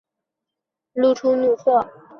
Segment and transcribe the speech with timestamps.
[0.93, 1.87] 马上露出怒色